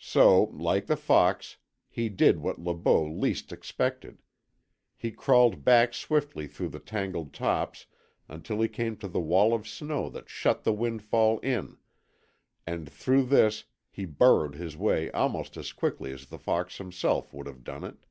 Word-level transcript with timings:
So, 0.00 0.46
like 0.52 0.86
the 0.86 0.96
fox, 0.96 1.56
he 1.88 2.08
did 2.08 2.40
what 2.40 2.58
Le 2.58 2.74
Beau 2.74 3.04
least 3.04 3.52
expected. 3.52 4.18
He 4.96 5.12
crawled 5.12 5.64
back 5.64 5.94
swiftly 5.94 6.48
through 6.48 6.70
the 6.70 6.80
tangled 6.80 7.32
tops 7.32 7.86
until 8.28 8.60
he 8.62 8.66
came 8.68 8.96
to 8.96 9.06
the 9.06 9.20
wall 9.20 9.54
of 9.54 9.68
snow 9.68 10.08
that 10.08 10.28
shut 10.28 10.64
the 10.64 10.72
windfall 10.72 11.38
in, 11.38 11.76
and 12.66 12.90
through 12.90 13.26
this 13.26 13.62
he 13.92 14.04
burrowed 14.06 14.56
his 14.56 14.76
way 14.76 15.08
almost 15.12 15.56
as 15.56 15.72
quickly 15.72 16.10
as 16.10 16.26
the 16.26 16.38
fox 16.40 16.78
himself 16.78 17.32
would 17.32 17.46
have 17.46 17.62
done 17.62 17.84
it. 17.84 18.04